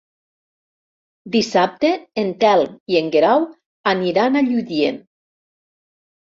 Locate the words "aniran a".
3.95-4.45